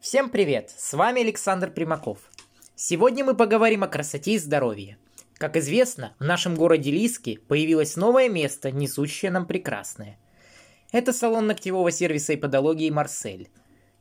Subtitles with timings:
[0.00, 0.72] Всем привет!
[0.74, 2.20] С вами Александр Примаков.
[2.74, 4.96] Сегодня мы поговорим о красоте и здоровье.
[5.34, 10.18] Как известно, в нашем городе Лиски появилось новое место, несущее нам прекрасное.
[10.90, 13.50] Это салон ногтевого сервиса и подологии «Марсель».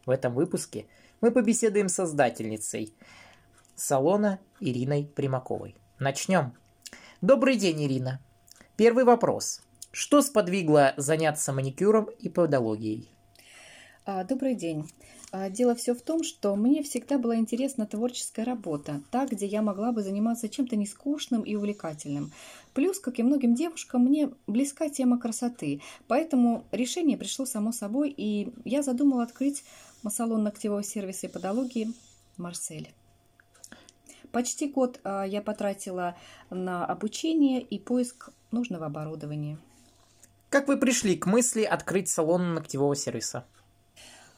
[0.05, 0.85] В этом выпуске
[1.19, 2.93] мы побеседуем с создательницей
[3.75, 5.75] салона Ириной Примаковой.
[5.99, 6.53] Начнем.
[7.19, 8.21] Добрый день, Ирина.
[8.77, 9.61] Первый вопрос.
[9.91, 13.11] Что сподвигло заняться маникюром и подологией?
[14.05, 14.89] А, добрый день.
[15.31, 19.61] А, дело все в том, что мне всегда была интересна творческая работа, та, где я
[19.61, 22.31] могла бы заниматься чем-то нескучным и увлекательным.
[22.73, 28.51] Плюс, как и многим девушкам, мне близка тема красоты, поэтому решение пришло само собой, и
[28.65, 29.63] я задумала открыть
[30.07, 31.93] салон ногтевого сервиса и подологии
[32.37, 32.93] «Марсель».
[34.31, 36.15] Почти год а, я потратила
[36.49, 39.57] на обучение и поиск нужного оборудования.
[40.49, 43.45] Как вы пришли к мысли открыть салон ногтевого сервиса?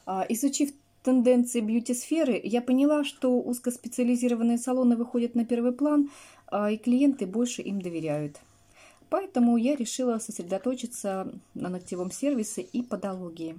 [0.06, 0.70] А, изучив
[1.02, 6.10] тенденции бьюти-сферы, я поняла, что узкоспециализированные салоны выходят на первый план,
[6.46, 8.40] а, и клиенты больше им доверяют.
[9.08, 13.58] Поэтому я решила сосредоточиться на ногтевом сервисе и подологии.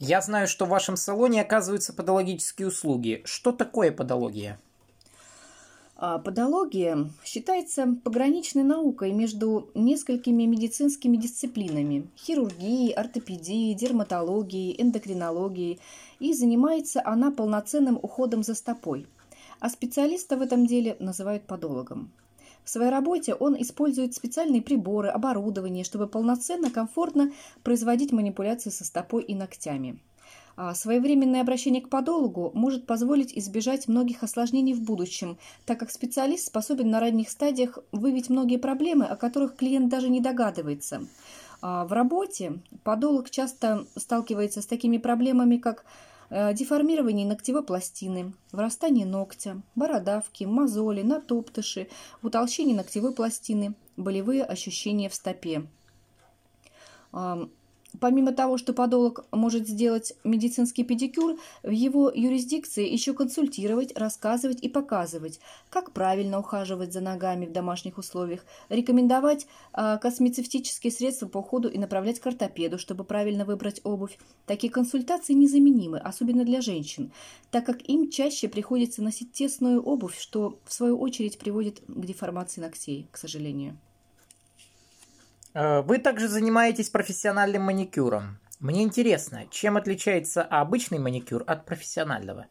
[0.00, 3.22] Я знаю, что в вашем салоне оказываются подологические услуги.
[3.24, 4.58] Что такое подология?
[6.00, 15.80] А подология считается пограничной наукой между несколькими медицинскими дисциплинами– хирургией, ортопедией, дерматологией, эндокринологией,
[16.20, 19.08] и занимается она полноценным уходом за стопой.
[19.58, 22.12] А специалиста в этом деле называют подологом.
[22.62, 27.32] В своей работе он использует специальные приборы, оборудование, чтобы полноценно, комфортно
[27.64, 29.98] производить манипуляции со стопой и ногтями–
[30.74, 36.90] своевременное обращение к подологу может позволить избежать многих осложнений в будущем, так как специалист способен
[36.90, 41.06] на ранних стадиях выявить многие проблемы, о которых клиент даже не догадывается.
[41.60, 45.84] А в работе подолог часто сталкивается с такими проблемами, как
[46.30, 51.88] э, деформирование ногтевой пластины, врастание ногтя, бородавки, мозоли, натоптыши,
[52.22, 55.66] утолщение ногтевой пластины, болевые ощущения в стопе.
[58.00, 64.68] Помимо того, что подолог может сделать медицинский педикюр, в его юрисдикции еще консультировать, рассказывать и
[64.68, 65.40] показывать,
[65.70, 71.78] как правильно ухаживать за ногами в домашних условиях, рекомендовать э, космецевтические средства по уходу и
[71.78, 74.18] направлять к ортопеду, чтобы правильно выбрать обувь.
[74.46, 77.10] Такие консультации незаменимы, особенно для женщин,
[77.50, 82.60] так как им чаще приходится носить тесную обувь, что в свою очередь приводит к деформации
[82.60, 83.78] ногтей, к сожалению.
[85.58, 88.38] Э, вы также занимаетесь профессиональным маникюром.
[88.60, 92.46] Мне интересно, чем отличается обычный маникюр от профессионального?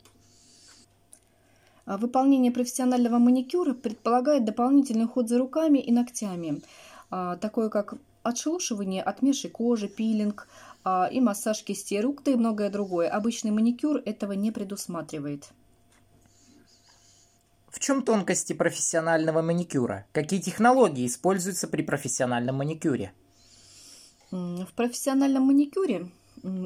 [1.86, 6.62] А выполнение профессионального маникюра предполагает дополнительный уход за руками и ногтями,
[7.10, 10.50] а, такое как отшелушивание отмершей кожи, пилинг
[10.84, 13.08] а, и массаж кистей рук, да и многое другое.
[13.08, 15.54] Обычный маникюр этого не предусматривает.
[17.78, 20.08] В чем тонкости профессионального маникюра?
[20.12, 23.14] Какие технологии используются при профессиональном маникюре?
[24.32, 26.10] В профессиональном маникюре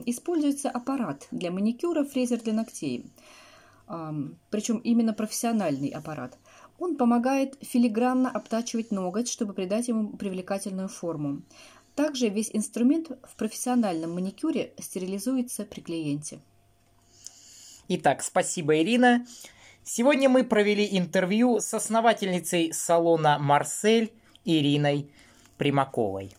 [0.06, 3.12] используется аппарат для маникюра, фрезер для ногтей.
[4.52, 6.38] Причем именно профессиональный аппарат.
[6.80, 11.42] Он помогает филигранно обтачивать ноготь, чтобы придать ему привлекательную форму.
[11.94, 16.40] Также весь инструмент в профессиональном маникюре стерилизуется при клиенте.
[17.90, 19.26] Итак, спасибо, Ирина.
[19.84, 24.14] Сегодня мы провели интервью с основательницей салона «Марсель»
[24.46, 25.12] Ириной
[25.58, 26.36] Примаковой.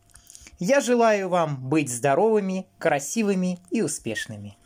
[0.58, 4.56] Я желаю вам быть здоровыми, красивыми и успешными.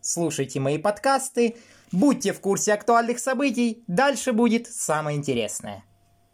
[0.00, 1.56] Слушайте мои подкасты,
[1.90, 5.84] будьте в курсе актуальных событий, дальше будет самое интересное–